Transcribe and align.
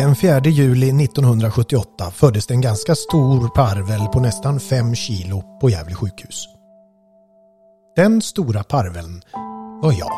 Den 0.00 0.16
4 0.16 0.40
juli 0.40 1.04
1978 1.04 2.10
föddes 2.10 2.46
det 2.46 2.54
en 2.54 2.60
ganska 2.60 2.94
stor 2.94 3.48
parvel 3.48 4.06
på 4.06 4.20
nästan 4.20 4.60
5 4.60 4.94
kilo 4.94 5.42
på 5.60 5.70
Gävle 5.70 5.94
sjukhus. 5.94 6.48
Den 7.96 8.22
stora 8.22 8.62
parveln 8.62 9.22
var 9.82 9.92
jag. 9.92 10.12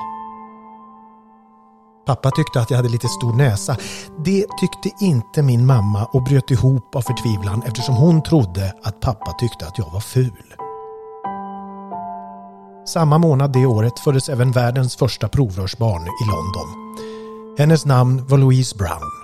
Pappa 2.07 2.31
tyckte 2.31 2.61
att 2.61 2.71
jag 2.71 2.77
hade 2.77 2.89
lite 2.89 3.09
stor 3.09 3.33
näsa. 3.33 3.77
Det 4.25 4.47
tyckte 4.61 5.05
inte 5.05 5.43
min 5.43 5.67
mamma 5.67 6.05
och 6.05 6.23
bröt 6.23 6.51
ihop 6.51 6.97
av 6.97 7.03
förtvivlan 7.03 7.63
eftersom 7.67 7.95
hon 7.95 8.23
trodde 8.23 8.75
att 8.83 9.01
pappa 9.01 9.33
tyckte 9.33 9.67
att 9.67 9.79
jag 9.79 9.91
var 9.93 10.01
ful. 10.01 10.55
Samma 12.87 13.19
månad 13.19 13.53
det 13.53 13.67
året 13.67 13.99
föddes 13.99 14.29
även 14.29 14.53
världens 14.53 14.97
första 14.97 15.29
provrörsbarn 15.29 16.03
i 16.03 16.27
London. 16.27 16.97
Hennes 17.59 17.87
namn 17.87 18.27
var 18.27 18.39
Louise 18.39 18.77
Brown. 18.77 19.22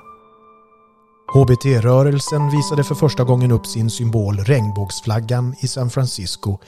HBT-rörelsen 1.34 2.50
visade 2.50 2.84
för 2.84 2.94
första 2.94 3.24
gången 3.24 3.50
upp 3.50 3.66
sin 3.66 3.90
symbol 3.90 4.38
regnbågsflaggan 4.38 5.54
i 5.60 5.68
San 5.68 5.90
Francisco. 5.90 6.58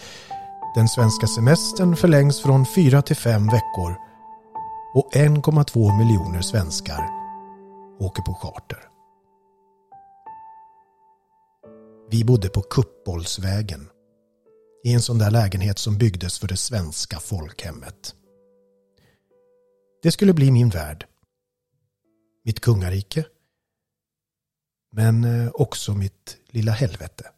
Den 0.74 0.88
svenska 0.88 1.26
semestern 1.26 1.96
förlängs 1.96 2.42
från 2.42 2.66
fyra 2.66 3.02
till 3.02 3.16
fem 3.16 3.46
veckor 3.46 3.96
och 4.94 5.12
1,2 5.14 5.98
miljoner 5.98 6.40
svenskar 6.40 7.08
åker 8.00 8.22
på 8.22 8.34
charter. 8.34 8.78
Vi 12.10 12.24
bodde 12.24 12.48
på 12.48 12.62
Kuppbollsvägen 12.62 13.88
i 14.84 14.92
en 14.92 15.02
sån 15.02 15.18
där 15.18 15.30
lägenhet 15.30 15.78
som 15.78 15.98
byggdes 15.98 16.38
för 16.38 16.48
det 16.48 16.56
svenska 16.56 17.18
folkhemmet. 17.18 18.14
Det 20.02 20.12
skulle 20.12 20.34
bli 20.34 20.50
min 20.50 20.68
värld. 20.68 21.06
Mitt 22.44 22.60
kungarike. 22.60 23.24
Men 24.92 25.24
eh, 25.24 25.50
också 25.54 25.94
mitt 25.94 26.36
lilla 26.46 26.72
helvete. 26.72 27.30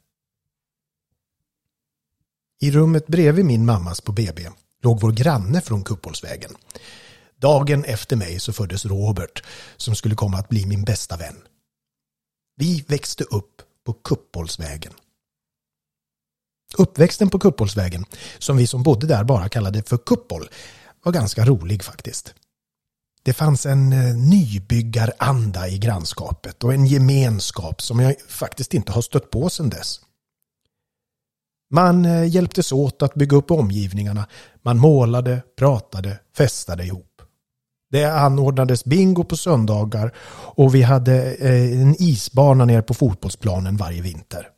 I 2.61 2.71
rummet 2.71 3.07
bredvid 3.07 3.45
min 3.45 3.67
mammas 3.67 4.01
på 4.01 4.13
BB 4.13 4.49
låg 4.83 5.01
vår 5.01 5.13
granne 5.13 5.61
från 5.61 5.85
Kuppolsvägen. 5.85 6.55
Dagen 7.37 7.85
efter 7.85 8.17
mig 8.17 8.41
så 8.41 8.53
föddes 8.53 8.87
Robert 8.87 9.43
som 9.77 9.95
skulle 9.95 10.15
komma 10.15 10.39
att 10.39 10.49
bli 10.49 10.67
min 10.67 10.85
bästa 10.85 11.17
vän. 11.17 11.37
Vi 12.57 12.85
växte 12.89 13.25
upp 13.25 13.63
på 13.85 13.93
Kuppolsvägen. 13.93 14.93
Uppväxten 16.77 17.31
på 17.31 17.39
Kuppolsvägen, 17.39 18.05
som 18.39 18.57
vi 18.57 18.67
som 18.67 18.83
bodde 18.83 19.07
där 19.07 19.25
bara 19.25 19.49
kallade 19.49 19.83
för 19.83 19.97
Kuppol, 19.97 20.49
var 21.03 21.13
ganska 21.13 21.45
rolig 21.45 21.85
faktiskt. 21.85 22.35
Det 23.25 23.33
fanns 23.33 23.67
en 23.67 23.93
eh, 23.93 24.15
nybyggaranda 24.15 25.69
i 25.69 25.79
grannskapet 25.79 26.65
och 26.65 26.75
en 26.75 26.87
gemenskap 26.87 27.83
som 27.83 28.01
jag 28.01 28.21
faktiskt 28.29 28.75
inte 28.75 28.93
har 28.93 29.03
stött 29.03 29.31
på 29.31 29.51
sedan 29.51 29.71
dess. 29.71 30.01
Man 31.71 32.05
eh, 32.05 32.25
hjälptes 32.25 32.73
åt 32.73 33.03
att 33.03 33.15
bygga 33.15 33.37
upp 33.37 33.51
omgivningarna. 33.51 34.27
Man 34.63 34.79
målade, 34.79 35.43
pratade, 35.59 36.19
festade 36.37 36.85
ihop. 36.85 37.23
Det 37.91 38.05
anordnades 38.05 38.85
bingo 38.85 39.25
på 39.25 39.37
söndagar 39.37 40.15
och 40.55 40.75
vi 40.75 40.83
hade 40.83 41.35
eh, 41.35 41.81
en 41.83 42.03
isbana 42.03 42.65
nere 42.65 42.83
på 42.83 42.95
fotbollsplanen 42.95 43.77
varje 43.77 44.03
vinter. 44.03 44.49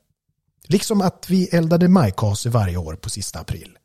Liksom 0.69 1.01
att 1.01 1.31
vi 1.31 1.49
eldade 1.49 1.89
majkase 1.89 2.51
varje 2.51 2.77
år 2.77 2.95
på 2.95 3.11
sista 3.11 3.41
april. 3.41 3.79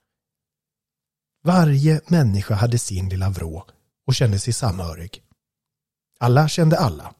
Varje 1.44 2.02
människa 2.08 2.56
hade 2.56 2.78
sin 2.78 3.10
lilla 3.10 3.30
vrå 3.30 3.66
och 4.10 4.16
kände 4.16 4.40
sig 4.40 4.54
samhörig. 4.54 5.22
Alla 6.20 6.48
kände 6.48 6.78
alla. 6.78 7.14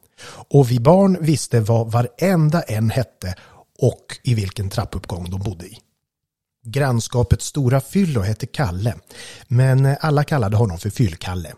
Och 0.48 0.70
vi 0.70 0.80
barn 0.80 1.18
visste 1.20 1.60
vad 1.60 1.92
varenda 1.92 2.62
en 2.62 2.90
hette 2.90 3.34
och 3.78 4.18
i 4.22 4.34
vilken 4.34 4.70
trappuppgång 4.70 5.30
de 5.30 5.40
bodde 5.40 5.66
i. 5.66 5.78
Grannskapets 6.66 7.46
stora 7.46 7.80
fyllo 7.80 8.20
hette 8.20 8.46
Kalle, 8.46 8.94
men 9.48 9.96
alla 10.00 10.24
kallade 10.24 10.56
honom 10.56 10.78
för 10.78 10.90
Fyllkalle. 10.90 11.54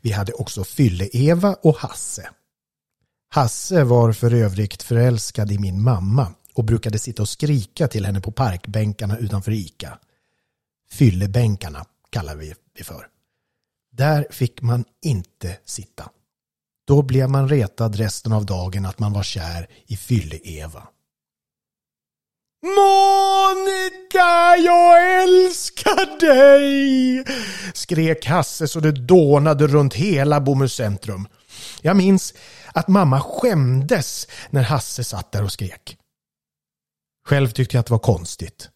Vi 0.00 0.12
hade 0.12 0.32
också 0.32 0.64
Fylle-Eva 0.64 1.56
och 1.62 1.76
Hasse. 1.76 2.30
Hasse 3.30 3.84
var 3.84 4.12
för 4.12 4.34
övrigt 4.34 4.82
förälskad 4.82 5.52
i 5.52 5.58
min 5.58 5.82
mamma 5.82 6.34
och 6.54 6.64
brukade 6.64 6.98
sitta 6.98 7.22
och 7.22 7.28
skrika 7.28 7.88
till 7.88 8.06
henne 8.06 8.20
på 8.20 8.32
parkbänkarna 8.32 9.18
utanför 9.18 9.52
ICA. 9.52 9.98
Fyllebänkarna 10.90 11.84
kallar 12.10 12.36
vi 12.36 12.54
det 12.78 12.84
för. 12.84 13.17
Där 13.98 14.26
fick 14.30 14.62
man 14.62 14.84
inte 15.04 15.58
sitta. 15.64 16.10
Då 16.86 17.02
blev 17.02 17.30
man 17.30 17.48
retad 17.48 17.96
resten 17.96 18.32
av 18.32 18.46
dagen 18.46 18.86
att 18.86 18.98
man 18.98 19.12
var 19.12 19.22
kär 19.22 19.68
i 19.86 19.96
Fylle-Eva. 19.96 20.88
Monica, 22.62 24.56
jag 24.64 25.22
älskar 25.22 26.20
dig! 26.20 27.24
Skrek 27.74 28.26
Hasse 28.26 28.68
så 28.68 28.80
det 28.80 28.92
dånade 28.92 29.66
runt 29.66 29.94
hela 29.94 30.40
Bomhus 30.40 30.74
centrum. 30.74 31.28
Jag 31.82 31.96
minns 31.96 32.34
att 32.72 32.88
mamma 32.88 33.20
skämdes 33.20 34.26
när 34.50 34.62
Hasse 34.62 35.04
satt 35.04 35.32
där 35.32 35.44
och 35.44 35.52
skrek. 35.52 35.98
Själv 37.26 37.48
tyckte 37.48 37.76
jag 37.76 37.80
att 37.80 37.86
det 37.86 37.92
var 37.92 37.98
konstigt. 37.98 38.70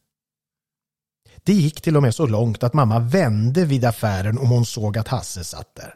Det 1.45 1.53
gick 1.53 1.81
till 1.81 1.97
och 1.97 2.03
med 2.03 2.15
så 2.15 2.27
långt 2.27 2.63
att 2.63 2.75
mamma 2.75 2.99
vände 2.99 3.65
vid 3.65 3.85
affären 3.85 4.39
om 4.39 4.49
hon 4.49 4.67
såg 4.67 4.99
att 4.99 5.09
Hasse 5.09 5.45
satt 5.45 5.75
där. 5.75 5.95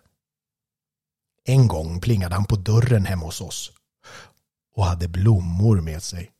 En 1.44 1.68
gång 1.68 2.00
plingade 2.00 2.34
han 2.34 2.44
på 2.44 2.56
dörren 2.56 3.06
hemma 3.06 3.26
hos 3.26 3.40
oss 3.40 3.72
och 4.74 4.84
hade 4.84 5.08
blommor 5.08 5.80
med 5.80 6.02
sig. 6.02 6.30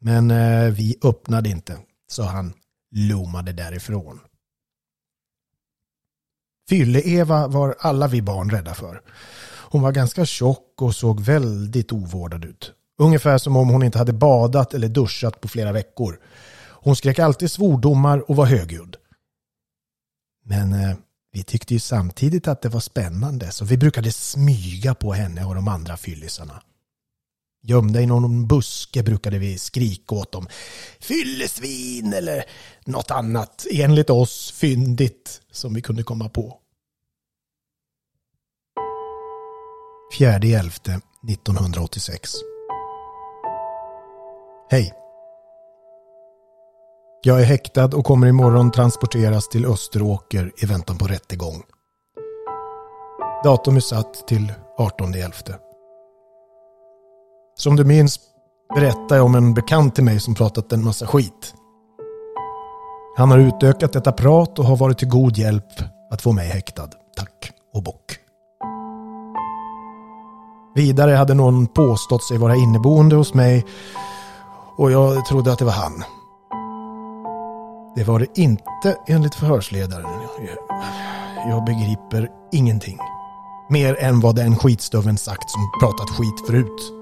Men 0.00 0.30
eh, 0.30 0.70
vi 0.70 0.98
öppnade 1.02 1.48
inte, 1.48 1.78
så 2.08 2.22
han 2.22 2.52
lommade 2.90 3.52
därifrån. 3.52 4.20
Fylle-Eva 6.68 7.48
var 7.48 7.76
alla 7.78 8.08
vi 8.08 8.22
barn 8.22 8.50
rädda 8.50 8.74
för. 8.74 9.02
Hon 9.70 9.82
var 9.82 9.92
ganska 9.92 10.26
tjock 10.26 10.82
och 10.82 10.94
såg 10.94 11.20
väldigt 11.20 11.92
ovårdad 11.92 12.44
ut. 12.44 12.72
Ungefär 12.98 13.38
som 13.38 13.56
om 13.56 13.68
hon 13.68 13.82
inte 13.82 13.98
hade 13.98 14.12
badat 14.12 14.74
eller 14.74 14.88
duschat 14.88 15.40
på 15.40 15.48
flera 15.48 15.72
veckor. 15.72 16.18
Hon 16.82 16.96
skrek 16.96 17.18
alltid 17.18 17.50
svordomar 17.50 18.30
och 18.30 18.36
var 18.36 18.46
högljudd. 18.46 18.96
Men 20.44 20.72
eh, 20.72 20.96
vi 21.32 21.42
tyckte 21.42 21.74
ju 21.74 21.80
samtidigt 21.80 22.48
att 22.48 22.62
det 22.62 22.68
var 22.68 22.80
spännande 22.80 23.50
så 23.50 23.64
vi 23.64 23.76
brukade 23.76 24.12
smyga 24.12 24.94
på 24.94 25.12
henne 25.12 25.44
och 25.44 25.54
de 25.54 25.68
andra 25.68 25.96
fyllisarna. 25.96 26.62
Gömda 27.62 28.00
i 28.00 28.06
någon 28.06 28.46
buske 28.46 29.02
brukade 29.02 29.38
vi 29.38 29.58
skrika 29.58 30.14
åt 30.14 30.32
dem. 30.32 30.46
Fyllesvin 31.00 32.12
eller 32.12 32.44
något 32.84 33.10
annat 33.10 33.66
enligt 33.70 34.10
oss 34.10 34.52
fyndigt 34.52 35.40
som 35.50 35.74
vi 35.74 35.82
kunde 35.82 36.02
komma 36.02 36.28
på. 36.28 36.56
4.11.1986 40.18 42.34
Hej. 44.70 44.94
Jag 47.22 47.40
är 47.40 47.44
häktad 47.44 47.84
och 47.96 48.04
kommer 48.04 48.26
imorgon 48.26 48.70
transporteras 48.70 49.48
till 49.48 49.66
Österåker 49.66 50.52
i 50.56 50.66
väntan 50.66 50.98
på 50.98 51.06
rättegång. 51.06 51.62
Datum 53.44 53.76
är 53.76 53.80
satt 53.80 54.26
till 54.28 54.52
18.11. 54.78 55.54
Som 57.58 57.76
du 57.76 57.84
minns 57.84 58.20
berättar 58.74 59.16
jag 59.16 59.24
om 59.24 59.34
en 59.34 59.54
bekant 59.54 59.94
till 59.94 60.04
mig 60.04 60.20
som 60.20 60.34
pratat 60.34 60.72
en 60.72 60.84
massa 60.84 61.06
skit. 61.06 61.54
Han 63.16 63.30
har 63.30 63.38
utökat 63.38 63.92
detta 63.92 64.12
prat 64.12 64.58
och 64.58 64.64
har 64.64 64.76
varit 64.76 64.98
till 64.98 65.08
god 65.08 65.36
hjälp 65.36 65.82
att 66.10 66.22
få 66.22 66.32
mig 66.32 66.48
häktad. 66.48 66.88
Tack 67.16 67.52
och 67.74 67.82
bock. 67.82 68.18
Vidare 70.74 71.10
hade 71.10 71.34
någon 71.34 71.66
påstått 71.66 72.24
sig 72.24 72.38
vara 72.38 72.56
inneboende 72.56 73.16
hos 73.16 73.34
mig 73.34 73.66
och 74.76 74.92
jag 74.92 75.26
trodde 75.26 75.52
att 75.52 75.58
det 75.58 75.64
var 75.64 75.72
han. 75.72 76.04
Det 78.00 78.04
var 78.04 78.18
det 78.18 78.38
inte 78.40 78.96
enligt 79.06 79.34
förhörsledaren. 79.34 80.06
Jag 81.48 81.64
begriper 81.64 82.28
ingenting. 82.52 82.98
Mer 83.70 83.96
än 84.00 84.20
vad 84.20 84.36
den 84.36 84.56
skitstöven 84.56 85.18
sagt 85.18 85.50
som 85.50 85.70
pratat 85.80 86.10
skit 86.10 86.46
förut. 86.46 86.92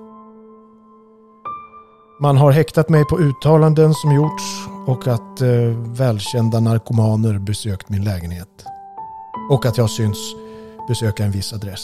Man 2.20 2.36
har 2.36 2.52
häktat 2.52 2.88
mig 2.88 3.04
på 3.04 3.18
uttalanden 3.18 3.94
som 3.94 4.14
gjorts 4.14 4.42
och 4.86 5.06
att 5.06 5.40
eh, 5.40 5.48
välkända 5.86 6.60
narkomaner 6.60 7.38
besökt 7.38 7.88
min 7.88 8.04
lägenhet. 8.04 8.64
Och 9.50 9.66
att 9.66 9.78
jag 9.78 9.90
syns 9.90 10.18
besöka 10.88 11.24
en 11.24 11.30
viss 11.30 11.52
adress. 11.52 11.82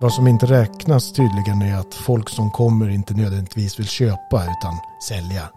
Vad 0.00 0.12
som 0.12 0.26
inte 0.26 0.46
räknas 0.46 1.12
tydligen 1.12 1.62
är 1.62 1.76
att 1.76 1.94
folk 1.94 2.28
som 2.28 2.50
kommer 2.50 2.88
inte 2.88 3.14
nödvändigtvis 3.14 3.78
vill 3.78 3.88
köpa 3.88 4.42
utan 4.42 4.74
sälja. 5.08 5.48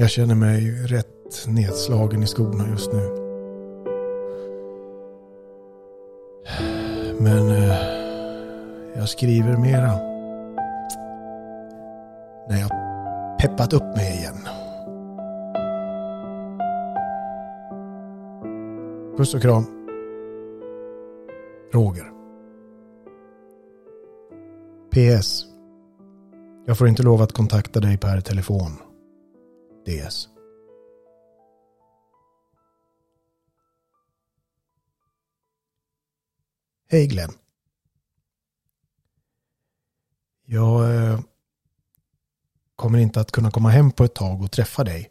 Jag 0.00 0.10
känner 0.10 0.34
mig 0.34 0.70
rätt 0.70 1.46
nedslagen 1.46 2.22
i 2.22 2.26
skorna 2.26 2.68
just 2.68 2.92
nu. 2.92 3.00
Men 7.20 7.50
eh, 7.50 7.76
jag 8.96 9.08
skriver 9.08 9.56
mera. 9.56 9.92
När 12.48 12.60
jag 12.60 12.70
peppat 13.40 13.72
upp 13.72 13.96
mig 13.96 14.18
igen. 14.18 14.48
Puss 19.16 19.34
och 19.34 19.42
kram. 19.42 19.64
Roger. 21.72 22.10
PS. 24.90 25.44
Jag 26.66 26.78
får 26.78 26.88
inte 26.88 27.02
lov 27.02 27.22
att 27.22 27.32
kontakta 27.32 27.80
dig 27.80 27.98
per 27.98 28.20
telefon. 28.20 28.87
DS. 29.88 30.28
Hej 36.90 37.06
Glenn. 37.06 37.32
Jag 40.44 40.96
eh, 40.96 41.20
kommer 42.76 42.98
inte 42.98 43.20
att 43.20 43.32
kunna 43.32 43.50
komma 43.50 43.68
hem 43.68 43.90
på 43.90 44.04
ett 44.04 44.14
tag 44.14 44.42
och 44.42 44.50
träffa 44.50 44.84
dig. 44.84 45.10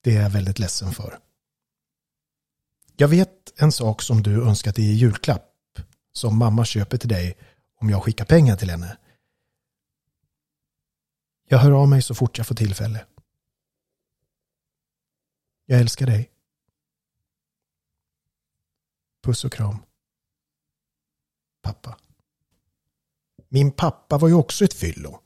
Det 0.00 0.16
är 0.16 0.22
jag 0.22 0.30
väldigt 0.30 0.58
ledsen 0.58 0.92
för. 0.92 1.18
Jag 2.96 3.08
vet 3.08 3.60
en 3.60 3.72
sak 3.72 4.02
som 4.02 4.22
du 4.22 4.42
önskat 4.42 4.78
i 4.78 4.82
julklapp 4.82 5.48
som 6.12 6.38
mamma 6.38 6.64
köper 6.64 6.98
till 6.98 7.08
dig 7.08 7.38
om 7.80 7.90
jag 7.90 8.02
skickar 8.02 8.24
pengar 8.24 8.56
till 8.56 8.70
henne. 8.70 8.96
Jag 11.52 11.58
hör 11.58 11.72
av 11.72 11.88
mig 11.88 12.02
så 12.02 12.14
fort 12.14 12.38
jag 12.38 12.46
får 12.46 12.54
tillfälle. 12.54 13.06
Jag 15.66 15.80
älskar 15.80 16.06
dig. 16.06 16.30
Puss 19.24 19.44
och 19.44 19.52
kram. 19.52 19.78
Pappa. 21.62 21.98
Min 23.48 23.72
pappa 23.72 24.18
var 24.18 24.28
ju 24.28 24.34
också 24.34 24.64
ett 24.64 24.74
fyllo. 24.74 25.20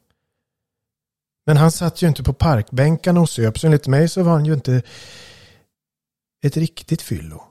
Men 1.45 1.57
han 1.57 1.73
satt 1.73 2.03
ju 2.03 2.09
inte 2.09 2.23
på 2.23 2.33
parkbänkarna 2.33 3.21
och 3.21 3.31
söp, 3.31 3.59
så 3.59 3.67
enligt 3.67 3.87
mig 3.87 4.09
så 4.09 4.23
var 4.23 4.33
han 4.33 4.47
ju 4.47 4.55
inte 4.55 4.83
ett 6.45 6.57
riktigt 6.57 7.03
fyllo. 7.03 7.45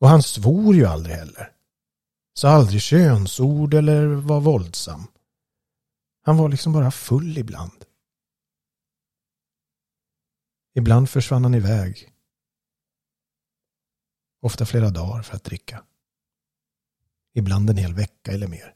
Och 0.00 0.08
han 0.08 0.22
svor 0.22 0.74
ju 0.74 0.84
aldrig 0.86 1.16
heller. 1.16 1.52
Sa 2.34 2.48
aldrig 2.48 2.80
könsord 2.80 3.74
eller 3.74 4.06
var 4.06 4.40
våldsam. 4.40 5.06
Han 6.22 6.36
var 6.36 6.48
liksom 6.48 6.72
bara 6.72 6.90
full 6.90 7.38
ibland. 7.38 7.84
Ibland 10.74 11.10
försvann 11.10 11.44
han 11.44 11.54
iväg. 11.54 12.12
Ofta 14.40 14.66
flera 14.66 14.90
dagar 14.90 15.22
för 15.22 15.36
att 15.36 15.44
dricka. 15.44 15.84
Ibland 17.34 17.70
en 17.70 17.76
hel 17.76 17.94
vecka 17.94 18.32
eller 18.32 18.48
mer. 18.48 18.74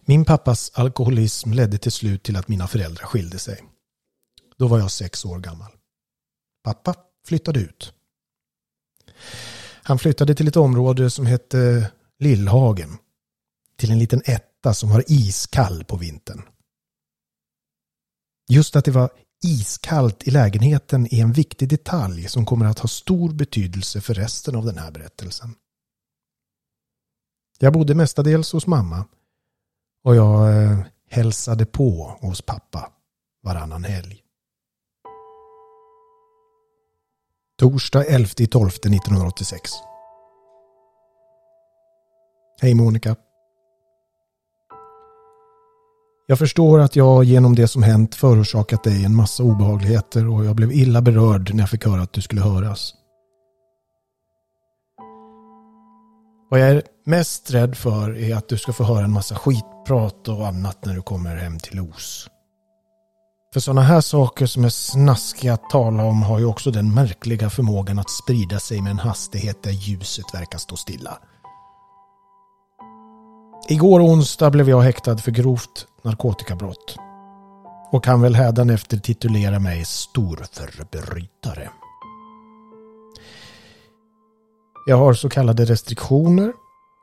Min 0.00 0.24
pappas 0.24 0.70
alkoholism 0.74 1.52
ledde 1.52 1.78
till 1.78 1.92
slut 1.92 2.22
till 2.22 2.36
att 2.36 2.48
mina 2.48 2.68
föräldrar 2.68 3.04
skilde 3.06 3.38
sig. 3.38 3.64
Då 4.56 4.68
var 4.68 4.78
jag 4.78 4.90
sex 4.90 5.24
år 5.24 5.38
gammal. 5.38 5.72
Pappa 6.62 6.94
flyttade 7.26 7.60
ut. 7.60 7.92
Han 9.82 9.98
flyttade 9.98 10.34
till 10.34 10.48
ett 10.48 10.56
område 10.56 11.10
som 11.10 11.26
hette 11.26 11.92
Lillhagen. 12.18 12.98
Till 13.76 13.90
en 13.90 13.98
liten 13.98 14.22
etta 14.24 14.55
som 14.74 14.88
var 14.88 15.04
iskall 15.06 15.84
på 15.84 15.96
vintern. 15.96 16.42
Just 18.48 18.76
att 18.76 18.84
det 18.84 18.90
var 18.90 19.10
iskallt 19.44 20.28
i 20.28 20.30
lägenheten 20.30 21.14
är 21.14 21.22
en 21.22 21.32
viktig 21.32 21.68
detalj 21.68 22.28
som 22.28 22.46
kommer 22.46 22.66
att 22.66 22.78
ha 22.78 22.88
stor 22.88 23.32
betydelse 23.32 24.00
för 24.00 24.14
resten 24.14 24.56
av 24.56 24.64
den 24.64 24.78
här 24.78 24.90
berättelsen. 24.90 25.54
Jag 27.58 27.72
bodde 27.72 27.94
mestadels 27.94 28.52
hos 28.52 28.66
mamma 28.66 29.04
och 30.04 30.16
jag 30.16 30.62
eh, 30.62 30.78
hälsade 31.10 31.66
på 31.66 32.18
hos 32.20 32.42
pappa 32.42 32.92
varannan 33.42 33.84
helg. 33.84 34.22
Torsdag 37.58 38.04
11.12.1986. 38.04 39.56
Hej 42.60 42.74
Monica. 42.74 43.16
Jag 46.28 46.38
förstår 46.38 46.80
att 46.80 46.96
jag 46.96 47.24
genom 47.24 47.54
det 47.54 47.68
som 47.68 47.82
hänt 47.82 48.14
förorsakat 48.14 48.84
dig 48.84 49.04
en 49.04 49.16
massa 49.16 49.42
obehagligheter 49.42 50.28
och 50.28 50.44
jag 50.44 50.56
blev 50.56 50.72
illa 50.72 51.02
berörd 51.02 51.54
när 51.54 51.62
jag 51.62 51.70
fick 51.70 51.84
höra 51.84 52.02
att 52.02 52.12
du 52.12 52.20
skulle 52.20 52.40
höras. 52.40 52.94
Vad 56.50 56.60
jag 56.60 56.68
är 56.68 56.82
mest 57.04 57.50
rädd 57.50 57.76
för 57.76 58.18
är 58.18 58.36
att 58.36 58.48
du 58.48 58.58
ska 58.58 58.72
få 58.72 58.84
höra 58.84 59.04
en 59.04 59.12
massa 59.12 59.34
skitprat 59.34 60.28
och 60.28 60.46
annat 60.46 60.84
när 60.84 60.94
du 60.94 61.02
kommer 61.02 61.36
hem 61.36 61.58
till 61.58 61.76
Los. 61.76 62.30
För 63.52 63.60
sådana 63.60 63.82
här 63.82 64.00
saker 64.00 64.46
som 64.46 64.64
är 64.64 64.68
snaskiga 64.68 65.54
att 65.54 65.70
tala 65.70 66.04
om 66.04 66.22
har 66.22 66.38
ju 66.38 66.44
också 66.44 66.70
den 66.70 66.94
märkliga 66.94 67.50
förmågan 67.50 67.98
att 67.98 68.10
sprida 68.10 68.60
sig 68.60 68.82
med 68.82 68.90
en 68.90 68.98
hastighet 68.98 69.62
där 69.62 69.70
ljuset 69.70 70.34
verkar 70.34 70.58
stå 70.58 70.76
stilla. 70.76 71.18
Igår 73.68 74.00
onsdag 74.00 74.50
blev 74.50 74.68
jag 74.68 74.80
häktad 74.80 75.18
för 75.18 75.30
grovt 75.30 75.86
narkotikabrott. 76.02 76.96
Och 77.92 78.04
kan 78.04 78.20
väl 78.20 78.34
hädanefter 78.34 78.96
titulera 78.96 79.58
mig 79.58 79.84
storförbrytare. 79.84 81.70
Jag 84.86 84.96
har 84.96 85.12
så 85.12 85.28
kallade 85.28 85.64
restriktioner 85.64 86.52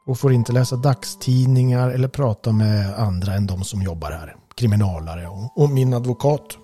och 0.05 0.19
får 0.19 0.33
inte 0.33 0.51
läsa 0.51 0.75
dagstidningar 0.75 1.89
eller 1.89 2.07
prata 2.07 2.51
med 2.51 2.99
andra 2.99 3.33
än 3.33 3.47
de 3.47 3.63
som 3.63 3.81
jobbar 3.81 4.11
här. 4.11 4.35
Kriminalare 4.55 5.27
och, 5.55 5.69
min 5.69 5.93
advokat 5.93 6.57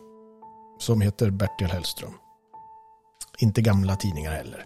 som 0.79 1.01
heter 1.01 1.29
Bertil 1.29 1.71
Hellström. 1.71 2.13
Inte 3.39 3.61
gamla 3.61 3.95
tidningar 3.95 4.31
heller. 4.31 4.65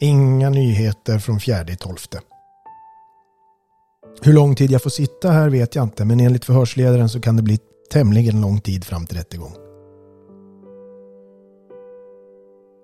Inga 0.00 0.50
nyheter 0.50 1.18
från 1.18 1.40
fjärde 1.40 1.72
i 1.72 1.76
tolfte. 1.76 2.20
Hur 4.22 4.32
lång 4.32 4.54
tid 4.54 4.70
jag 4.70 4.82
får 4.82 4.90
sitta 4.90 5.30
här 5.30 5.50
vet 5.50 5.74
jag 5.74 5.82
inte 5.82 6.04
men 6.04 6.20
enligt 6.20 6.44
förhörsledaren 6.44 7.08
så 7.08 7.20
kan 7.20 7.36
det 7.36 7.42
bli 7.42 7.58
tämligen 7.92 8.40
lång 8.40 8.60
tid 8.60 8.84
fram 8.84 9.06
till 9.06 9.16
rättegång. 9.16 9.52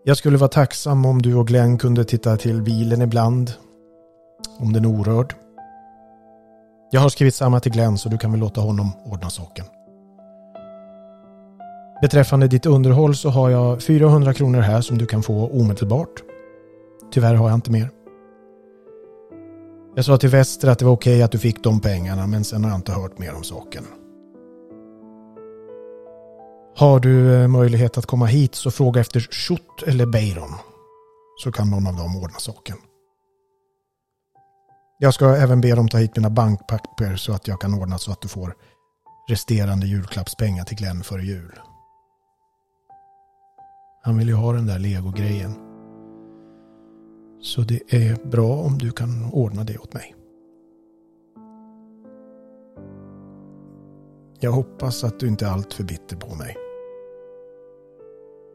Jag 0.04 0.16
skulle 0.16 0.38
vara 0.38 0.48
tacksam 0.48 1.06
om 1.06 1.22
du 1.22 1.34
och 1.34 1.46
Glenn 1.46 1.78
kunde 1.78 2.04
titta 2.04 2.36
till 2.36 2.62
bilen 2.62 3.02
ibland. 3.02 3.52
Om 4.58 4.72
den 4.72 4.84
är 4.84 4.88
orörd. 4.88 5.34
Jag 6.90 7.00
har 7.00 7.08
skrivit 7.08 7.34
samma 7.34 7.60
till 7.60 7.72
Glenn 7.72 7.98
så 7.98 8.08
du 8.08 8.18
kan 8.18 8.30
väl 8.30 8.40
låta 8.40 8.60
honom 8.60 8.92
ordna 9.04 9.30
saken. 9.30 9.64
Beträffande 12.02 12.48
ditt 12.48 12.66
underhåll 12.66 13.16
så 13.16 13.28
har 13.28 13.50
jag 13.50 13.82
400 13.82 14.34
kronor 14.34 14.60
här 14.60 14.80
som 14.80 14.98
du 14.98 15.06
kan 15.06 15.22
få 15.22 15.48
omedelbart. 15.48 16.22
Tyvärr 17.12 17.34
har 17.34 17.48
jag 17.48 17.54
inte 17.54 17.70
mer. 17.70 17.90
Jag 19.96 20.04
sa 20.04 20.16
till 20.16 20.28
Wester 20.28 20.68
att 20.68 20.78
det 20.78 20.84
var 20.84 20.92
okej 20.92 21.22
att 21.22 21.32
du 21.32 21.38
fick 21.38 21.64
de 21.64 21.80
pengarna 21.80 22.26
men 22.26 22.44
sen 22.44 22.64
har 22.64 22.70
jag 22.70 22.78
inte 22.78 22.92
hört 22.92 23.18
mer 23.18 23.34
om 23.34 23.44
saken. 23.44 23.84
Har 26.76 27.00
du 27.00 27.34
eh, 27.34 27.48
möjlighet 27.48 27.98
att 27.98 28.06
komma 28.06 28.26
hit 28.26 28.54
så 28.54 28.70
fråga 28.70 29.00
efter 29.00 29.20
Schott 29.20 29.82
eller 29.86 30.06
Beiron. 30.06 30.54
Så 31.44 31.52
kan 31.52 31.70
någon 31.70 31.86
av 31.86 31.96
dem 31.96 32.16
ordna 32.16 32.38
saken. 32.38 32.76
Jag 34.98 35.14
ska 35.14 35.36
även 35.36 35.60
be 35.60 35.74
dem 35.74 35.88
ta 35.88 35.98
hit 35.98 36.16
mina 36.16 36.30
bankpapper 36.30 37.16
så 37.16 37.32
att 37.32 37.48
jag 37.48 37.60
kan 37.60 37.74
ordna 37.74 37.98
så 37.98 38.12
att 38.12 38.20
du 38.20 38.28
får 38.28 38.54
resterande 39.28 39.86
julklappspengar 39.86 40.64
till 40.64 40.76
Glenn 40.76 41.02
före 41.02 41.22
jul. 41.22 41.60
Han 44.02 44.18
vill 44.18 44.28
ju 44.28 44.34
ha 44.34 44.52
den 44.52 44.66
där 44.66 44.78
legogrejen. 44.78 45.65
Så 47.40 47.60
det 47.60 47.94
är 47.94 48.28
bra 48.28 48.56
om 48.56 48.78
du 48.78 48.90
kan 48.90 49.30
ordna 49.32 49.64
det 49.64 49.78
åt 49.78 49.94
mig. 49.94 50.14
Jag 54.40 54.52
hoppas 54.52 55.04
att 55.04 55.20
du 55.20 55.28
inte 55.28 55.46
är 55.46 55.50
alltför 55.50 55.84
bitter 55.84 56.16
på 56.16 56.34
mig. 56.34 56.56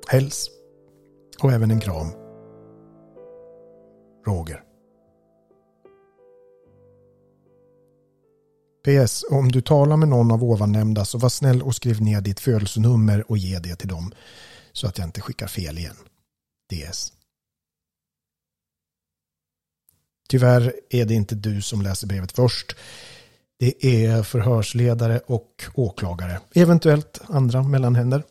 Häls. 0.08 0.50
Och 1.44 1.52
även 1.52 1.72
en 1.72 1.80
kram. 1.80 2.08
Roger. 4.26 4.64
PS. 8.86 9.26
Om 9.32 9.52
du 9.52 9.62
talar 9.62 9.98
med 9.98 10.08
någon 10.08 10.32
av 10.32 10.44
ovannämnda 10.44 11.06
så 11.06 11.18
var 11.18 11.30
snäll 11.30 11.62
och 11.62 11.76
skriv 11.76 12.02
ner 12.02 12.22
ditt 12.22 12.40
födelsenummer 12.40 13.32
och 13.32 13.38
ge 13.38 13.60
det 13.60 13.76
till 13.76 13.88
dem 13.88 14.12
så 14.72 14.88
att 14.88 14.98
jag 14.98 15.08
inte 15.08 15.22
skickar 15.22 15.48
fel 15.48 15.78
igen. 15.78 15.96
DS. 16.70 17.21
Tyvärr 20.32 20.74
är 20.90 21.06
det 21.06 21.14
inte 21.14 21.36
du 21.36 21.62
som 21.62 21.82
läser 21.82 22.08
brevet 22.08 22.32
först. 22.32 22.76
Det 23.60 23.86
är 23.86 24.24
förhörsledare 24.24 25.20
och 25.20 25.64
åklagare, 25.74 26.42
eventuellt 26.56 27.22
andra 27.28 27.64
mellanhänder. 27.64 28.24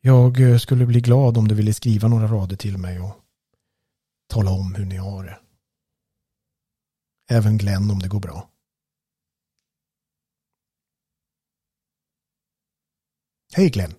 Jag 0.00 0.40
eh, 0.40 0.58
skulle 0.58 0.86
bli 0.86 1.00
glad 1.00 1.38
om 1.38 1.48
du 1.48 1.54
ville 1.54 1.74
skriva 1.74 2.08
några 2.08 2.26
rader 2.26 2.56
till 2.56 2.78
mig 2.78 3.00
och 3.00 3.16
tala 4.28 4.50
om 4.50 4.74
hur 4.74 4.84
ni 4.84 4.96
har 4.96 5.24
det. 5.24 5.38
Även 7.30 7.58
Glenn 7.58 7.90
om 7.90 7.98
det 7.98 8.08
går 8.08 8.20
bra. 8.20 8.50
Hej 13.52 13.70
Glenn. 13.70 13.94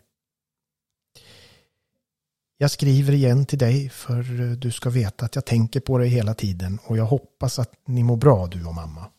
Jag 2.58 2.72
skriver 2.72 3.14
igen 3.14 3.46
till 3.46 3.60
dig 3.60 3.90
för 3.90 4.42
eh, 4.42 4.52
du 4.52 4.72
ska 4.72 4.90
veta 4.90 5.26
att 5.26 5.36
jag 5.36 5.46
tänker 5.46 5.80
på 5.80 5.98
dig 5.98 6.10
hela 6.10 6.34
tiden 6.34 6.80
och 6.86 6.98
jag 6.98 7.06
hoppas 7.06 7.60
att 7.60 7.74
ni 7.86 8.04
mår 8.04 8.18
bra 8.18 8.48
du 8.48 8.66
och 8.66 8.76
mamma. 8.76 9.12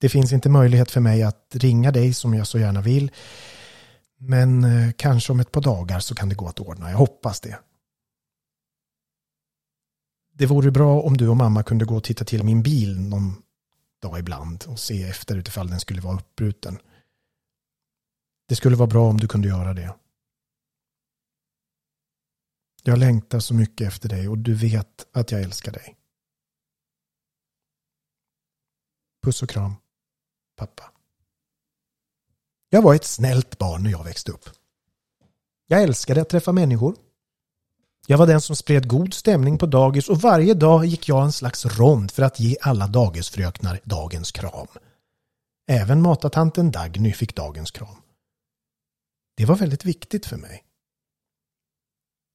Det 0.00 0.08
finns 0.08 0.32
inte 0.32 0.48
möjlighet 0.48 0.90
för 0.90 1.00
mig 1.00 1.22
att 1.22 1.46
ringa 1.54 1.90
dig 1.90 2.14
som 2.14 2.34
jag 2.34 2.46
så 2.46 2.58
gärna 2.58 2.80
vill. 2.80 3.10
Men 4.18 4.64
eh, 4.64 4.92
kanske 4.96 5.32
om 5.32 5.40
ett 5.40 5.52
par 5.52 5.60
dagar 5.60 6.00
så 6.00 6.14
kan 6.14 6.28
det 6.28 6.34
gå 6.34 6.48
att 6.48 6.60
ordna. 6.60 6.90
Jag 6.90 6.98
hoppas 6.98 7.40
det. 7.40 7.58
Det 10.32 10.46
vore 10.46 10.70
bra 10.70 11.00
om 11.00 11.16
du 11.16 11.28
och 11.28 11.36
mamma 11.36 11.62
kunde 11.62 11.84
gå 11.84 11.96
och 11.96 12.04
titta 12.04 12.24
till 12.24 12.44
min 12.44 12.62
bil 12.62 13.00
någon 13.00 13.42
dag 14.02 14.18
ibland 14.18 14.64
och 14.68 14.78
se 14.78 15.02
efter 15.02 15.36
utifall 15.36 15.70
den 15.70 15.80
skulle 15.80 16.00
vara 16.00 16.16
uppbruten. 16.16 16.78
Det 18.48 18.56
skulle 18.56 18.76
vara 18.76 18.86
bra 18.86 19.08
om 19.08 19.16
du 19.16 19.28
kunde 19.28 19.48
göra 19.48 19.74
det. 19.74 19.94
Jag 22.82 22.98
längtar 22.98 23.40
så 23.40 23.54
mycket 23.54 23.88
efter 23.88 24.08
dig 24.08 24.28
och 24.28 24.38
du 24.38 24.54
vet 24.54 25.06
att 25.12 25.32
jag 25.32 25.42
älskar 25.42 25.72
dig. 25.72 25.96
Puss 29.22 29.42
och 29.42 29.48
kram, 29.48 29.74
pappa. 30.56 30.92
Jag 32.68 32.82
var 32.82 32.94
ett 32.94 33.04
snällt 33.04 33.58
barn 33.58 33.82
när 33.82 33.90
jag 33.90 34.04
växte 34.04 34.32
upp. 34.32 34.50
Jag 35.66 35.82
älskade 35.82 36.22
att 36.22 36.28
träffa 36.28 36.52
människor. 36.52 36.96
Jag 38.06 38.18
var 38.18 38.26
den 38.26 38.40
som 38.40 38.56
spred 38.56 38.88
god 38.88 39.14
stämning 39.14 39.58
på 39.58 39.66
dagis 39.66 40.08
och 40.08 40.20
varje 40.20 40.54
dag 40.54 40.84
gick 40.84 41.08
jag 41.08 41.24
en 41.24 41.32
slags 41.32 41.66
rond 41.66 42.10
för 42.10 42.22
att 42.22 42.40
ge 42.40 42.56
alla 42.60 42.86
dagisfröknar 42.86 43.80
dagens 43.84 44.32
kram. 44.32 44.66
Även 45.66 46.02
matatanten 46.02 46.70
Dagny 46.70 47.12
fick 47.12 47.36
dagens 47.36 47.70
kram. 47.70 47.96
Det 49.36 49.44
var 49.44 49.56
väldigt 49.56 49.84
viktigt 49.84 50.26
för 50.26 50.36
mig. 50.36 50.64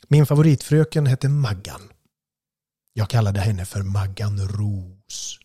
Min 0.07 0.25
favoritfröken 0.25 1.05
hette 1.05 1.29
Maggan. 1.29 1.81
Jag 2.93 3.09
kallade 3.09 3.39
henne 3.39 3.65
för 3.65 3.81
Maggan 3.81 4.47
Ros. 4.47 5.39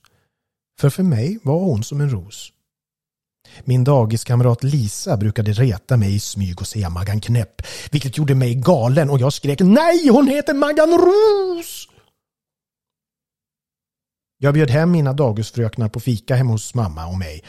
För 0.80 0.90
för 0.90 1.02
mig 1.02 1.38
var 1.42 1.58
hon 1.58 1.82
som 1.84 2.00
en 2.00 2.10
ros. 2.10 2.52
Min 3.64 3.84
dagiskamrat 3.84 4.62
Lisa 4.62 5.16
brukade 5.16 5.52
reta 5.52 5.96
mig 5.96 6.14
i 6.14 6.20
smyg 6.20 6.60
och 6.60 6.66
säga 6.66 6.90
Maggan 6.90 7.20
Knäpp, 7.20 7.62
vilket 7.90 8.18
gjorde 8.18 8.34
mig 8.34 8.54
galen 8.54 9.10
och 9.10 9.20
jag 9.20 9.32
skrek 9.32 9.60
Nej, 9.60 10.08
hon 10.08 10.28
heter 10.28 10.54
Maggan 10.54 10.88
Ros! 10.88 11.88
Jag 14.38 14.54
bjöd 14.54 14.70
hem 14.70 14.90
mina 14.90 15.12
dagisfröknar 15.12 15.88
på 15.88 16.00
fika 16.00 16.34
hemma 16.34 16.50
hos 16.52 16.74
mamma 16.74 17.06
och 17.06 17.18
mig. 17.18 17.44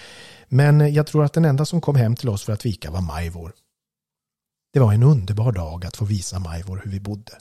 Men 0.48 0.94
jag 0.94 1.08
tror 1.08 1.26
att 1.26 1.34
den 1.34 1.46
enda 1.46 1.66
som 1.66 1.82
kom 1.82 1.96
hem 1.96 2.16
till 2.16 2.30
oss 2.30 2.44
för 2.44 2.54
att 2.54 2.62
fika 2.62 2.92
var 2.92 3.02
Majvor. 3.02 3.54
Det 4.74 4.80
var 4.80 4.94
en 4.94 5.04
underbar 5.04 5.52
dag 5.52 5.86
att 5.86 5.98
få 5.98 6.06
visa 6.06 6.40
Majvor 6.40 6.82
hur 6.84 6.92
vi 6.92 7.00
bodde. 7.00 7.38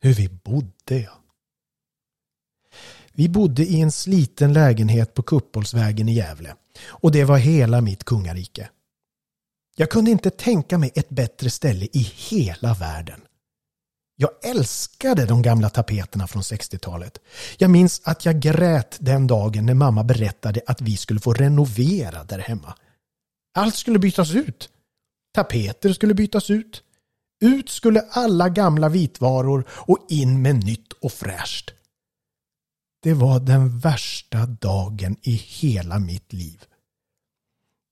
Hur 0.00 0.14
vi 0.14 0.28
bodde, 0.28 1.00
ja. 1.00 1.22
Vi 3.12 3.28
bodde 3.28 3.64
i 3.64 3.80
en 3.80 3.92
sliten 3.92 4.52
lägenhet 4.52 5.14
på 5.14 5.22
Kuppolsvägen 5.22 6.08
i 6.08 6.12
Gävle. 6.12 6.54
Och 6.86 7.12
det 7.12 7.24
var 7.24 7.38
hela 7.38 7.80
mitt 7.80 8.04
kungarike. 8.04 8.70
Jag 9.76 9.90
kunde 9.90 10.10
inte 10.10 10.30
tänka 10.30 10.78
mig 10.78 10.90
ett 10.94 11.08
bättre 11.08 11.50
ställe 11.50 11.88
i 11.92 12.02
hela 12.02 12.74
världen. 12.74 13.20
Jag 14.16 14.30
älskade 14.42 15.26
de 15.26 15.42
gamla 15.42 15.70
tapeterna 15.70 16.26
från 16.26 16.42
60-talet. 16.42 17.18
Jag 17.58 17.70
minns 17.70 18.00
att 18.04 18.24
jag 18.24 18.40
grät 18.40 18.96
den 19.00 19.26
dagen 19.26 19.66
när 19.66 19.74
mamma 19.74 20.04
berättade 20.04 20.60
att 20.66 20.80
vi 20.80 20.96
skulle 20.96 21.20
få 21.20 21.32
renovera 21.32 22.24
där 22.24 22.38
hemma. 22.38 22.74
Allt 23.54 23.74
skulle 23.74 23.98
bytas 23.98 24.34
ut. 24.34 24.70
Tapeter 25.36 25.92
skulle 25.92 26.14
bytas 26.14 26.50
ut. 26.50 26.82
Ut 27.40 27.68
skulle 27.68 28.00
alla 28.10 28.48
gamla 28.48 28.88
vitvaror 28.88 29.64
och 29.70 30.06
in 30.08 30.42
med 30.42 30.64
nytt 30.64 30.92
och 30.92 31.12
fräscht. 31.12 31.70
Det 33.02 33.14
var 33.14 33.40
den 33.40 33.78
värsta 33.78 34.46
dagen 34.46 35.16
i 35.22 35.32
hela 35.32 35.98
mitt 35.98 36.32
liv. 36.32 36.64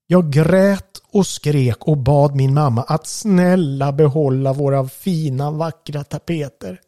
Jag 0.06 0.32
grät 0.32 1.02
och 1.04 1.26
skrek 1.26 1.88
och 1.88 1.98
bad 1.98 2.36
min 2.36 2.54
mamma 2.54 2.82
att 2.82 3.06
snälla 3.06 3.92
behålla 3.92 4.52
våra 4.52 4.88
fina 4.88 5.50
vackra 5.50 6.04
tapeter. 6.04 6.80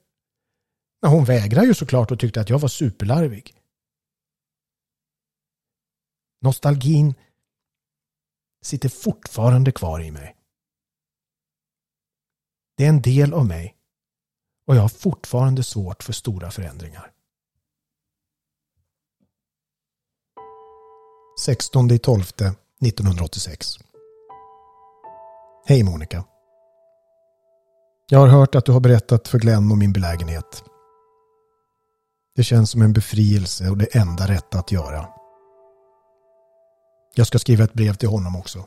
hon 1.07 1.25
vägrade 1.25 1.67
ju 1.67 1.75
såklart 1.75 2.11
och 2.11 2.21
tyckte 2.21 2.41
att 2.41 2.51
jag 2.51 2.59
var 2.59 2.69
superlarvig. 2.69 3.55
Nostalgin 6.41 7.15
sitter 8.63 8.89
fortfarande 8.89 9.73
kvar 9.73 10.01
i 10.01 10.11
mig. 10.11 10.36
Det 12.77 12.85
är 12.85 12.89
en 12.89 13.03
del 13.03 13.35
av 13.35 13.47
mig 13.47 13.75
och 14.67 14.77
jag 14.77 14.83
har 14.83 14.89
fortfarande 14.89 15.63
svårt 15.63 16.03
för 16.03 16.13
stora 16.13 16.51
förändringar. 16.51 17.13
16 21.41 21.99
12 21.99 22.23
1986 22.23 23.79
Hej 25.67 25.83
Monica. 25.83 26.25
Jag 28.09 28.19
har 28.19 28.29
hört 28.29 28.55
att 28.55 28.65
du 28.65 28.73
har 28.73 28.81
berättat 28.81 29.29
för 29.29 29.39
Glenn 29.39 29.73
om 29.73 29.79
min 29.79 29.93
belägenhet. 29.93 30.65
Det 32.37 32.43
känns 32.43 32.71
som 32.71 32.83
en 32.83 32.93
befrielse 32.93 33.71
och 33.71 33.77
det 33.77 33.97
enda 33.97 34.29
rätta 34.29 34.59
att 34.59 34.73
göra. 34.73 35.09
Jag 37.15 37.27
ska 37.27 37.39
skriva 37.39 37.65
ett 37.65 37.73
brev 37.73 37.95
till 37.95 38.09
honom 38.09 38.37
också. 38.37 38.65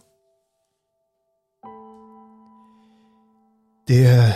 Det 3.89 4.35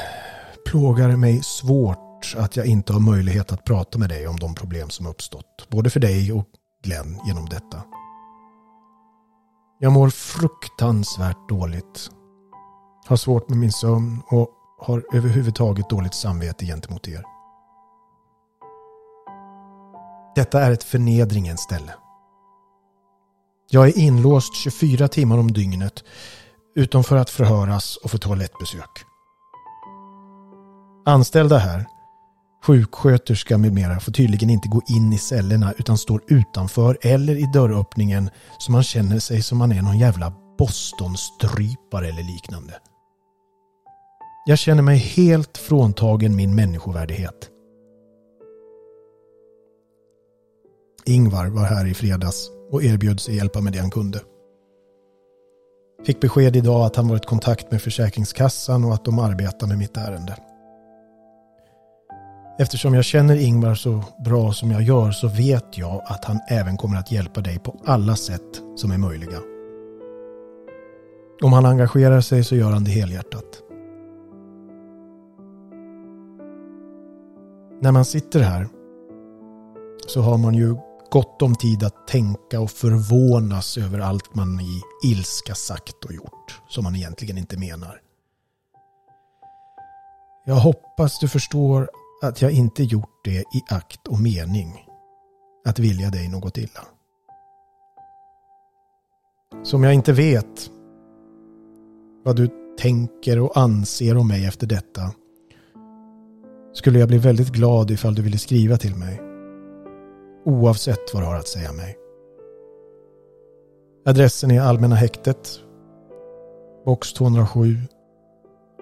plågar 0.65 1.15
mig 1.15 1.43
svårt 1.43 2.35
att 2.37 2.55
jag 2.55 2.65
inte 2.65 2.93
har 2.93 2.99
möjlighet 2.99 3.51
att 3.51 3.65
prata 3.65 3.97
med 3.97 4.09
dig 4.09 4.27
om 4.27 4.35
de 4.35 4.55
problem 4.55 4.89
som 4.89 5.07
uppstått. 5.07 5.67
Både 5.69 5.89
för 5.89 5.99
dig 5.99 6.33
och 6.33 6.45
Glenn 6.83 7.19
genom 7.25 7.49
detta. 7.49 7.83
Jag 9.79 9.91
mår 9.91 10.09
fruktansvärt 10.09 11.49
dåligt. 11.49 12.09
Har 13.05 13.17
svårt 13.17 13.49
med 13.49 13.57
min 13.57 13.71
sömn 13.71 14.21
och 14.27 14.49
har 14.79 15.03
överhuvudtaget 15.13 15.89
dåligt 15.89 16.15
samvete 16.15 16.65
gentemot 16.65 17.07
er. 17.07 17.23
Detta 20.35 20.61
är 20.61 20.71
ett 20.71 20.83
förnedringens 20.83 21.61
ställe. 21.61 21.93
Jag 23.69 23.87
är 23.87 23.97
inlåst 23.97 24.55
24 24.55 25.07
timmar 25.07 25.37
om 25.37 25.51
dygnet 25.51 26.03
utom 26.75 27.03
för 27.03 27.15
att 27.15 27.29
förhöras 27.29 27.97
och 27.97 28.11
få 28.11 28.17
toalettbesök. 28.17 29.12
Anställda 31.05 31.57
här, 31.57 31.85
sjuksköterska 32.65 33.57
med 33.57 33.73
mera, 33.73 33.99
får 33.99 34.11
tydligen 34.11 34.49
inte 34.49 34.67
gå 34.67 34.81
in 34.87 35.13
i 35.13 35.17
cellerna 35.17 35.73
utan 35.77 35.97
står 35.97 36.21
utanför 36.27 36.97
eller 37.01 37.35
i 37.35 37.49
dörröppningen 37.53 38.29
så 38.59 38.71
man 38.71 38.83
känner 38.83 39.19
sig 39.19 39.41
som 39.41 39.57
man 39.57 39.71
är 39.71 39.81
någon 39.81 39.97
jävla 39.97 40.33
Bostonstrypare 40.57 42.07
eller 42.07 42.23
liknande. 42.23 42.73
Jag 44.45 44.57
känner 44.57 44.81
mig 44.81 44.97
helt 44.97 45.57
fråntagen 45.57 46.35
min 46.35 46.55
människovärdighet. 46.55 47.49
Ingvar 51.05 51.47
var 51.47 51.63
här 51.63 51.85
i 51.85 51.93
fredags 51.93 52.49
och 52.71 52.83
erbjöd 52.83 53.19
sig 53.19 53.35
hjälpa 53.35 53.61
med 53.61 53.73
det 53.73 53.79
han 53.79 53.91
kunde. 53.91 54.19
Fick 56.05 56.19
besked 56.19 56.55
idag 56.55 56.85
att 56.85 56.95
han 56.95 57.07
varit 57.07 57.25
i 57.25 57.27
kontakt 57.27 57.71
med 57.71 57.81
Försäkringskassan 57.81 58.85
och 58.85 58.93
att 58.93 59.05
de 59.05 59.19
arbetar 59.19 59.67
med 59.67 59.77
mitt 59.77 59.97
ärende. 59.97 60.37
Eftersom 62.57 62.93
jag 62.93 63.05
känner 63.05 63.35
Ingvar 63.35 63.75
så 63.75 64.03
bra 64.25 64.53
som 64.53 64.71
jag 64.71 64.81
gör 64.81 65.11
så 65.11 65.27
vet 65.27 65.77
jag 65.77 66.01
att 66.05 66.25
han 66.25 66.39
även 66.49 66.77
kommer 66.77 66.97
att 66.97 67.11
hjälpa 67.11 67.41
dig 67.41 67.59
på 67.59 67.79
alla 67.85 68.15
sätt 68.15 68.61
som 68.75 68.91
är 68.91 68.97
möjliga. 68.97 69.39
Om 71.41 71.53
han 71.53 71.65
engagerar 71.65 72.21
sig 72.21 72.43
så 72.43 72.55
gör 72.55 72.71
han 72.71 72.83
det 72.83 72.91
helhjärtat. 72.91 73.61
När 77.81 77.91
man 77.91 78.05
sitter 78.05 78.39
här 78.39 78.67
så 80.07 80.21
har 80.21 80.37
man 80.37 80.53
ju 80.53 80.75
gott 81.11 81.41
om 81.41 81.55
tid 81.55 81.83
att 81.83 82.07
tänka 82.07 82.59
och 82.59 82.71
förvånas 82.71 83.77
över 83.77 83.99
allt 83.99 84.35
man 84.35 84.59
i 84.59 84.81
ilska 85.09 85.55
sagt 85.55 86.05
och 86.05 86.13
gjort 86.13 86.61
som 86.69 86.83
man 86.83 86.95
egentligen 86.95 87.37
inte 87.37 87.57
menar. 87.57 87.99
Jag 90.45 90.55
hoppas 90.55 91.19
du 91.19 91.27
förstår 91.27 91.89
att 92.23 92.41
jag 92.41 92.51
inte 92.51 92.83
gjort 92.83 93.23
det 93.23 93.39
i 93.39 93.63
akt 93.69 94.07
och 94.07 94.19
mening 94.19 94.85
att 95.65 95.79
vilja 95.79 96.09
dig 96.09 96.27
något 96.27 96.57
illa. 96.57 96.87
Som 99.63 99.83
jag 99.83 99.93
inte 99.93 100.13
vet 100.13 100.71
vad 102.23 102.35
du 102.35 102.49
tänker 102.79 103.39
och 103.39 103.57
anser 103.57 104.17
om 104.17 104.27
mig 104.27 104.45
efter 104.45 104.67
detta 104.67 105.01
skulle 106.73 106.99
jag 106.99 107.07
bli 107.07 107.17
väldigt 107.17 107.51
glad 107.51 107.91
ifall 107.91 108.15
du 108.15 108.21
ville 108.21 108.37
skriva 108.37 108.77
till 108.77 108.95
mig. 108.95 109.21
Oavsett 110.45 111.13
vad 111.13 111.23
du 111.23 111.27
har 111.27 111.35
att 111.35 111.47
säga 111.47 111.73
mig. 111.73 111.97
Adressen 114.05 114.51
är 114.51 114.61
Allmänna 114.61 114.95
häktet, 114.95 115.59
box 116.85 117.13
207, 117.13 117.77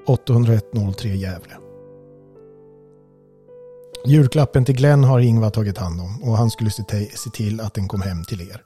80103 0.08 1.10
Gävle. 1.10 1.71
Julklappen 4.06 4.66
till 4.66 4.76
Glenn 4.76 5.04
har 5.04 5.20
Ingvar 5.20 5.50
tagit 5.50 5.78
hand 5.78 6.02
om 6.02 6.24
och 6.24 6.38
han 6.38 6.52
skulle 6.52 6.72
se 6.72 7.30
till 7.34 7.62
att 7.62 7.74
den 7.74 7.88
kom 7.88 8.02
hem 8.02 8.24
till 8.24 8.42
er. 8.42 8.64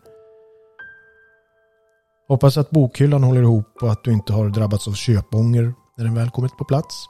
Hoppas 2.27 2.57
att 2.57 2.69
bokhyllan 2.69 3.23
håller 3.23 3.41
ihop 3.41 3.77
och 3.81 3.91
att 3.91 4.03
du 4.03 4.13
inte 4.13 4.33
har 4.33 4.49
drabbats 4.49 4.87
av 4.87 4.93
köpånger 4.93 5.73
när 5.97 6.05
den 6.05 6.15
väl 6.15 6.29
kommit 6.29 6.57
på 6.57 6.65
plats. 6.65 7.05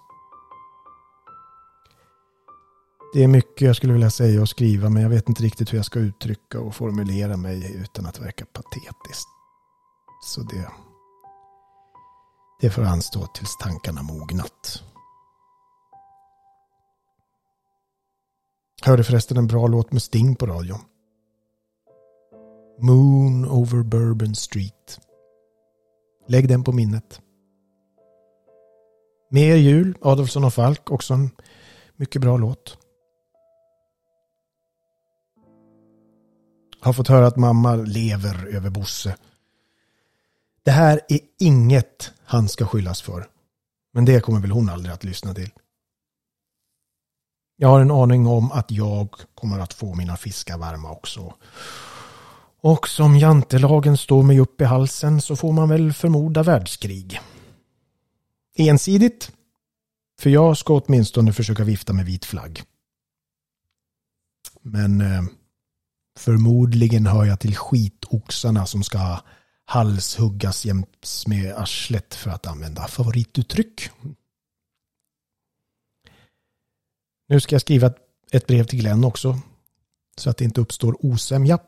Det 3.13 3.23
är 3.23 3.27
mycket 3.27 3.61
jag 3.61 3.75
skulle 3.75 3.93
vilja 3.93 4.09
säga 4.09 4.41
och 4.41 4.49
skriva 4.49 4.89
men 4.89 5.03
jag 5.03 5.09
vet 5.09 5.29
inte 5.29 5.43
riktigt 5.43 5.73
hur 5.73 5.77
jag 5.77 5.85
ska 5.85 5.99
uttrycka 5.99 6.59
och 6.59 6.75
formulera 6.75 7.37
mig 7.37 7.75
utan 7.75 8.05
att 8.05 8.19
verka 8.19 8.45
patetiskt. 8.45 9.29
Så 10.23 10.41
det, 10.41 10.67
det 12.61 12.69
får 12.69 12.83
anstå 12.83 13.25
tills 13.25 13.57
tankarna 13.57 14.03
mognat. 14.03 14.83
Hörde 18.85 19.03
förresten 19.03 19.37
en 19.37 19.47
bra 19.47 19.67
låt 19.67 19.91
med 19.91 20.01
Sting 20.01 20.35
på 20.35 20.45
radion. 20.45 20.79
Moon 22.79 23.45
over 23.45 23.83
Bourbon 23.83 24.35
Street. 24.35 24.99
Lägg 26.27 26.47
den 26.47 26.63
på 26.63 26.71
minnet. 26.71 27.21
Mer 29.29 29.55
jul, 29.55 29.97
Adolfsson 30.01 30.43
och 30.43 30.53
Falk, 30.53 30.91
också 30.91 31.13
en 31.13 31.29
mycket 31.95 32.21
bra 32.21 32.37
låt. 32.37 32.77
Har 36.79 36.93
fått 36.93 37.07
höra 37.07 37.27
att 37.27 37.37
mamma 37.37 37.75
lever 37.75 38.55
över 38.55 38.69
Bosse. 38.69 39.17
Det 40.63 40.71
här 40.71 41.01
är 41.09 41.19
inget 41.39 42.13
han 42.25 42.49
ska 42.49 42.65
skyllas 42.65 43.01
för. 43.01 43.27
Men 43.93 44.05
det 44.05 44.19
kommer 44.19 44.39
väl 44.39 44.51
hon 44.51 44.69
aldrig 44.69 44.93
att 44.93 45.03
lyssna 45.03 45.33
till. 45.33 45.51
Jag 47.57 47.67
har 47.67 47.81
en 47.81 47.91
aning 47.91 48.27
om 48.27 48.51
att 48.51 48.71
jag 48.71 49.09
kommer 49.35 49.59
att 49.59 49.73
få 49.73 49.95
mina 49.95 50.17
fiskar 50.17 50.57
varma 50.57 50.91
också. 50.91 51.33
Och 52.61 52.87
som 52.87 53.17
jantelagen 53.17 53.97
står 53.97 54.23
mig 54.23 54.39
upp 54.39 54.61
i 54.61 54.63
halsen 54.63 55.21
så 55.21 55.35
får 55.35 55.51
man 55.51 55.69
väl 55.69 55.93
förmoda 55.93 56.43
världskrig. 56.43 57.19
Ensidigt. 58.55 59.31
För 60.19 60.29
jag 60.29 60.57
ska 60.57 60.73
åtminstone 60.73 61.33
försöka 61.33 61.63
vifta 61.63 61.93
med 61.93 62.05
vit 62.05 62.25
flagg. 62.25 62.63
Men 64.61 65.01
eh, 65.01 65.23
förmodligen 66.17 67.07
hör 67.07 67.25
jag 67.25 67.39
till 67.39 67.55
skitoxarna 67.55 68.65
som 68.65 68.83
ska 68.83 69.19
halshuggas 69.65 70.65
jäms 70.65 71.27
med 71.27 71.55
arslet 71.55 72.15
för 72.15 72.31
att 72.31 72.47
använda 72.47 72.87
favorituttryck. 72.87 73.89
Nu 77.27 77.39
ska 77.39 77.55
jag 77.55 77.61
skriva 77.61 77.93
ett 78.31 78.47
brev 78.47 78.63
till 78.63 78.79
Glenn 78.79 79.03
också. 79.03 79.39
Så 80.17 80.29
att 80.29 80.37
det 80.37 80.45
inte 80.45 80.61
uppstår 80.61 81.05
osämja. 81.05 81.59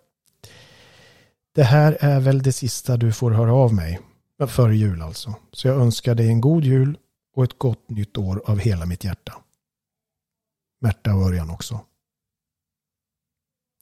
Det 1.56 1.64
här 1.64 1.98
är 2.00 2.20
väl 2.20 2.42
det 2.42 2.54
sista 2.54 2.98
du 2.98 3.14
får 3.14 3.32
höra 3.32 3.54
av 3.54 3.74
mig. 3.74 4.00
Före 4.48 4.76
jul 4.76 5.02
alltså. 5.02 5.36
Så 5.52 5.68
jag 5.68 5.82
önskar 5.82 6.16
dig 6.16 6.28
en 6.28 6.42
god 6.42 6.64
jul 6.64 6.98
och 7.36 7.44
ett 7.44 7.58
gott 7.58 7.90
nytt 7.90 8.18
år 8.18 8.42
av 8.46 8.60
hela 8.60 8.86
mitt 8.86 9.04
hjärta. 9.04 9.34
Märta 10.80 11.16
och 11.16 11.22
Örjan 11.22 11.50
också. 11.50 11.80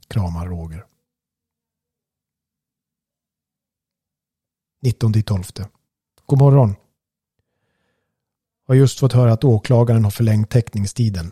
Kramar 0.07 0.47
Roger. 0.47 0.85
19.12. 4.85 5.67
God 6.25 6.39
morgon. 6.39 6.75
Har 8.67 8.75
just 8.75 8.99
fått 8.99 9.13
höra 9.13 9.33
att 9.33 9.43
åklagaren 9.43 10.03
har 10.03 10.11
förlängt 10.11 10.49
teckningstiden. 10.49 11.31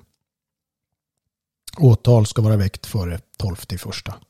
Åtal 1.77 2.25
ska 2.25 2.41
vara 2.41 2.57
väckt 2.57 2.85
före 2.85 3.19
12 3.37 3.55
till 3.55 3.79
första. 3.79 4.21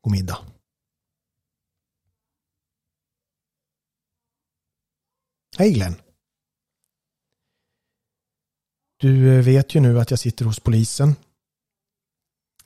God 0.00 0.12
middag. 0.12 0.38
Hej 5.56 5.72
Glenn. 5.72 5.94
Du 8.96 9.38
eh, 9.38 9.44
vet 9.44 9.74
ju 9.74 9.80
nu 9.80 10.00
att 10.00 10.10
jag 10.10 10.20
sitter 10.20 10.44
hos 10.44 10.60
polisen. 10.60 11.16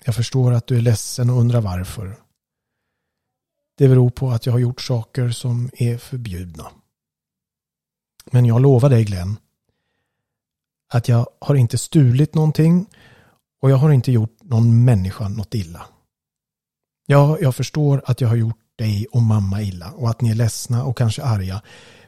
Jag 0.05 0.15
förstår 0.15 0.53
att 0.53 0.67
du 0.67 0.77
är 0.77 0.81
ledsen 0.81 1.31
och 1.31 1.39
undrar 1.39 1.61
varför. 1.61 2.17
Det 3.77 3.89
beror 3.89 4.11
på 4.11 4.31
att 4.31 4.47
jag 4.47 4.53
har 4.53 4.61
gjort 4.61 4.81
saker 4.81 5.31
som 5.31 5.71
är 5.75 5.99
förbjudna. 5.99 6.73
Men 8.25 8.45
jag 8.45 8.63
lovar 8.63 8.91
dig 8.91 9.05
Glenn 9.05 9.37
att 10.95 11.09
jag 11.09 11.29
har 11.39 11.55
inte 11.55 11.79
stulit 11.79 12.35
någonting 12.35 12.87
och 13.61 13.71
jag 13.71 13.77
har 13.77 13.91
inte 13.91 14.13
gjort 14.13 14.39
någon 14.43 14.85
människa 14.85 15.29
något 15.29 15.55
illa. 15.55 15.87
Ja, 17.07 17.39
jag 17.41 17.55
förstår 17.55 18.03
att 18.07 18.21
jag 18.21 18.29
har 18.29 18.37
gjort 18.37 18.59
dig 18.77 19.07
och 19.13 19.23
mamma 19.23 19.63
illa 19.63 19.93
och 19.93 20.11
att 20.11 20.21
ni 20.21 20.31
är 20.31 20.35
ledsna 20.35 20.85
och 20.85 20.99
kanske 20.99 21.23
arga. 21.23 21.63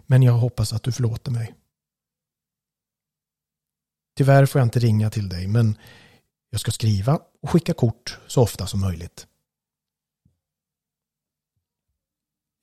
Men 0.07 0.23
jag 0.23 0.33
hoppas 0.33 0.73
att 0.73 0.83
du 0.83 0.93
förlåter 0.93 1.31
mig. 1.31 1.55
Tyvärr 4.17 4.47
får 4.47 4.59
jag 4.59 4.67
inte 4.67 4.79
ringa 4.79 5.11
till 5.11 5.29
dig, 5.29 5.47
men 5.47 5.79
jag 6.51 6.61
ska 6.61 6.71
skriva 6.71 7.19
och 7.43 7.51
skicka 7.51 7.75
kort 7.75 8.19
så 8.27 8.43
ofta 8.43 8.67
som 8.67 8.81
möjligt. 8.81 9.27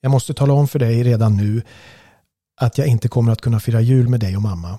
Jag 0.00 0.10
måste 0.10 0.34
tala 0.34 0.52
om 0.52 0.68
för 0.68 0.78
dig 0.78 1.02
redan 1.02 1.36
nu 1.36 1.62
att 2.60 2.78
jag 2.78 2.86
inte 2.86 3.08
kommer 3.08 3.32
att 3.32 3.40
kunna 3.40 3.60
fira 3.60 3.80
jul 3.80 4.08
med 4.08 4.20
dig 4.20 4.36
och 4.36 4.42
mamma, 4.42 4.78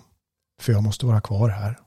för 0.63 0.73
jag 0.73 0.83
måste 0.83 1.05
vara 1.05 1.21
kvar 1.21 1.49
här. 1.49 1.79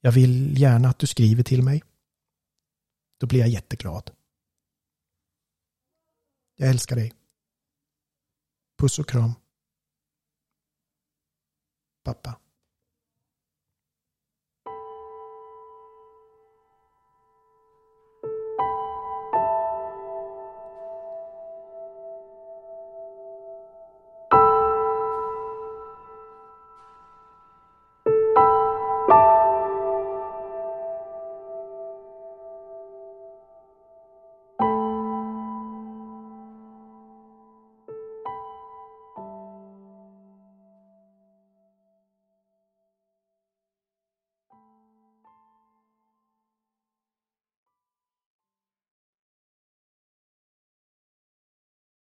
Jag 0.00 0.12
vill 0.12 0.58
gärna 0.58 0.88
att 0.88 0.98
du 0.98 1.06
skriver 1.06 1.42
till 1.42 1.62
mig. 1.62 1.82
Då 3.18 3.26
blir 3.26 3.40
jag 3.40 3.48
jätteglad. 3.48 4.10
Jag 6.56 6.70
älskar 6.70 6.96
dig. 6.96 7.12
Puss 8.78 8.98
och 8.98 9.08
kram. 9.08 9.32
Pappa. 12.04 12.41